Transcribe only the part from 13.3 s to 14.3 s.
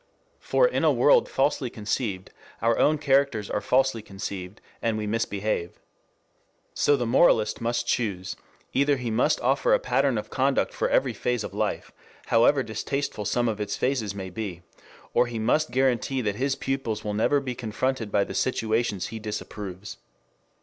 of its phases